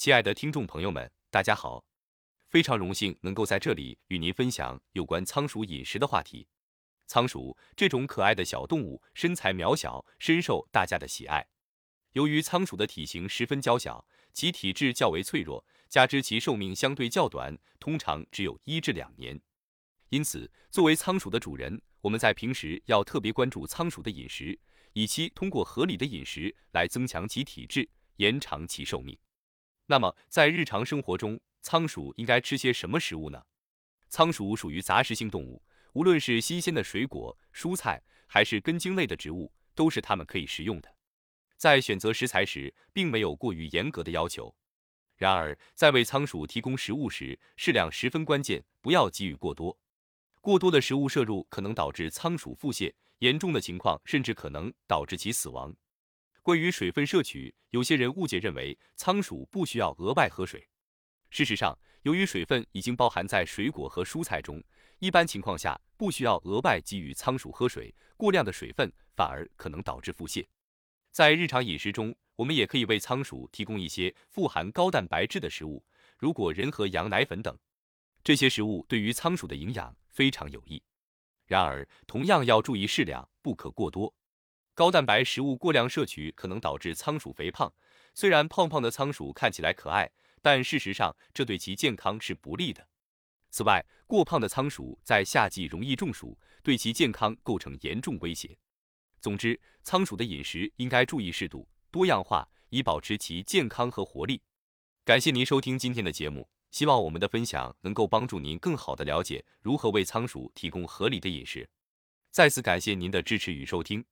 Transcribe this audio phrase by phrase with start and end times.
[0.00, 1.84] 亲爱的听众朋友们，大家好，
[2.48, 6.48] 非常荣幸能够在这里与您分享有关仓鼠饮食的话题。
[7.06, 11.46] 仓鼠这种可爱的小动物身材渺小，深受大家的喜爱。
[12.12, 19.38] 由于仓鼠的体型十分娇小，其体质较为脆弱，加之其寿命相对较短，通常只有一至两年。
[20.08, 24.58] 因此，作为仓鼠的主人，我们在平时要特别关注仓鼠的饮食，
[24.94, 27.86] 以期通过合理的饮食来增强其体质，
[28.16, 29.14] 延长其寿命。
[29.90, 33.42] 那么，在日常生活中，仓鼠应该吃些什么食物呢？
[34.08, 35.60] 仓鼠属于杂食性动物，
[35.94, 40.94] 无论是新鲜的水果、蔬菜，还是根茎类的植物，都是它们可以食用的。
[41.56, 44.54] 在选择食材时，并没有过于严格的要求。
[45.16, 49.76] 然而，在为仓鼠提供食物时，适量十分关键，不要给予过多。
[50.40, 55.74] 过多的食物摄入可能导致仓鼠腹泻，严重的情况甚至可能导致其死亡。
[56.50, 60.66] 关于水分摄取，有些人误解认为仓鼠不需要额外喝水。
[61.30, 64.60] 事实上，由于水分已经包含在水果和蔬菜中，
[64.98, 67.94] 一般情况下不需要额外给予仓鼠喝水。
[68.16, 70.44] 过量的水分反而可能导致腹泻。
[71.12, 75.84] 在日常饮食中，我们也可以为仓鼠提供一些富含高蛋白质的食物，
[76.18, 77.56] 如果仁和羊奶粉等。
[78.24, 80.82] 这些食物对于仓鼠的营养非常有益。
[81.46, 84.12] 然而，同样要注意适量，不可过多。
[84.80, 87.70] 高蛋白食物过量摄取可能导致仓鼠肥胖。
[88.14, 92.88] 虽然胖胖的仓鼠看起来可爱，但事实上这对其健康是不利的。
[93.50, 98.56] 此外，过胖的仓鼠在夏季容易中暑，对其健康构成严重威胁。
[99.20, 104.40] 总之，仓鼠的饮食应该注意适度、多样化，以保持其健康和活力。
[105.04, 111.68] 感谢您收听今天的节目，希望我们的分享能够帮助您更好地了解如何为仓鼠提供合理的饮食。
[112.30, 114.02] 再次感谢您的支持与收听。